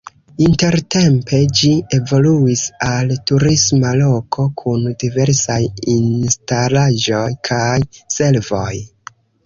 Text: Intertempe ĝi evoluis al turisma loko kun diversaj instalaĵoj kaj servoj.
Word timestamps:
Intertempe 0.43 1.41
ĝi 1.59 1.69
evoluis 1.97 2.63
al 2.87 3.13
turisma 3.33 3.93
loko 4.01 4.47
kun 4.65 4.89
diversaj 5.05 5.61
instalaĵoj 6.01 7.25
kaj 7.53 7.71
servoj. 8.21 8.71